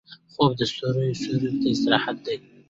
[0.33, 2.35] خوب د ستوريو سیوري ته استراحت دی